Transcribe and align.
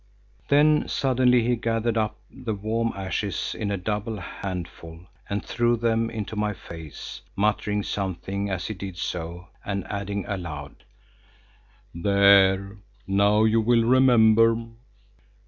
Then 0.47 0.87
suddenly 0.87 1.43
he 1.43 1.55
gathered 1.55 1.95
up 1.95 2.17
the 2.31 2.55
warm 2.55 2.91
ashes 2.95 3.55
in 3.55 3.69
a 3.69 3.77
double 3.77 4.19
handful 4.19 5.01
and 5.29 5.45
threw 5.45 5.77
them 5.77 6.09
into 6.09 6.35
my 6.35 6.53
face, 6.55 7.21
muttering 7.35 7.83
something 7.83 8.49
as 8.49 8.65
he 8.65 8.73
did 8.73 8.97
so 8.97 9.49
and 9.63 9.85
adding 9.85 10.25
aloud, 10.25 10.85
"There, 11.93 12.77
now 13.05 13.43
you 13.43 13.61
will 13.61 13.83
remember." 13.83 14.55